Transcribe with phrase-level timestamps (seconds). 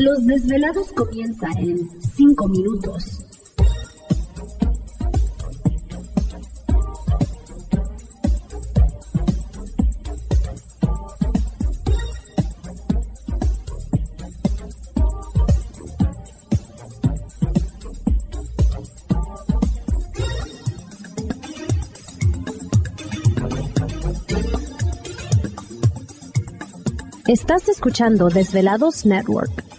[0.00, 3.18] Los desvelados comienza en 5 minutos.
[27.26, 29.70] Estás escuchando Desvelados Network.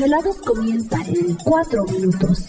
[0.00, 2.48] Desvelados comienzan en 4 minutos.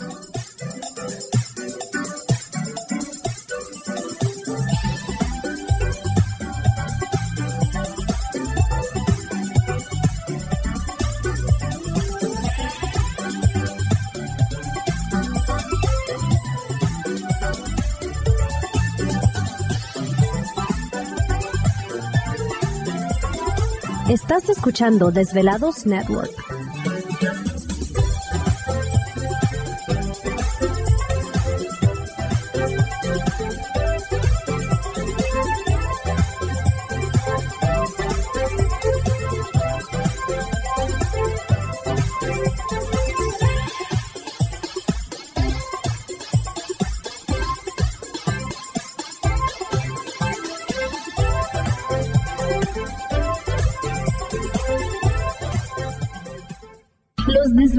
[24.07, 26.50] Estás escuchando Desvelados Network.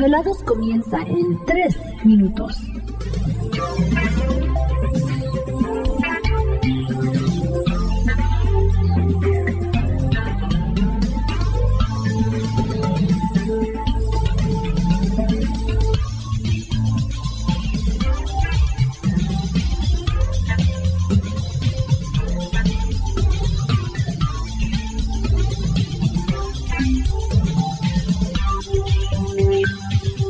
[0.03, 2.57] Desvelados comienza en 3 minutos.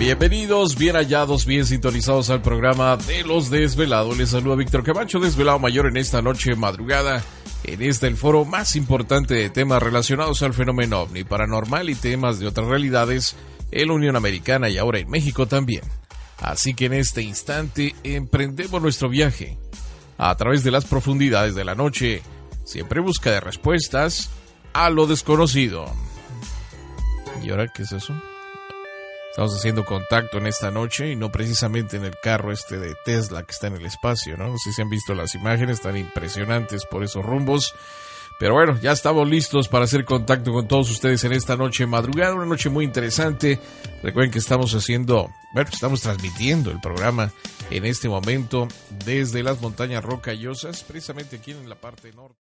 [0.00, 4.16] Bienvenidos, bien hallados, bien sintonizados al programa de los desvelados.
[4.16, 7.22] Les saluda Víctor Camacho, desvelado mayor en esta noche madrugada.
[7.64, 12.38] En este el foro más importante de temas relacionados al fenómeno ovni, paranormal y temas
[12.38, 13.36] de otras realidades
[13.72, 15.82] en la Unión Americana y ahora en México también.
[16.38, 19.58] Así que en este instante emprendemos nuestro viaje
[20.16, 22.22] a través de las profundidades de la noche,
[22.64, 24.30] siempre busca de respuestas
[24.72, 25.84] a lo desconocido.
[27.44, 28.14] ¿Y ahora qué es eso?
[29.30, 33.44] Estamos haciendo contacto en esta noche y no precisamente en el carro este de Tesla
[33.44, 34.48] que está en el espacio, ¿no?
[34.48, 37.72] No sé si han visto las imágenes tan impresionantes por esos rumbos.
[38.40, 42.34] Pero bueno, ya estamos listos para hacer contacto con todos ustedes en esta noche madrugada,
[42.34, 43.60] una noche muy interesante.
[44.02, 47.30] Recuerden que estamos haciendo, bueno, estamos transmitiendo el programa
[47.70, 48.66] en este momento
[49.04, 52.49] desde las montañas rocallosas, precisamente aquí en la parte norte.